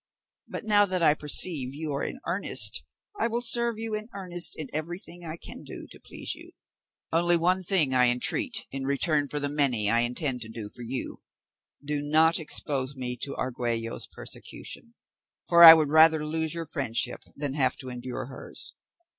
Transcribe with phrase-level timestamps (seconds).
[0.47, 2.83] But now that I perceive you are in earnest,
[3.19, 6.53] I will serve you in earnest in everything I can do to please you.
[7.11, 10.81] Only one thing I entreat in return for the many I intend to do for
[10.81, 11.21] you:
[11.85, 14.95] do not expose me to Argüello's persecution,
[15.47, 18.73] for I would rather lose your friendship than have to endure hers.